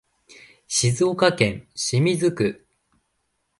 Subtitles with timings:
[0.67, 2.65] 静岡市清水区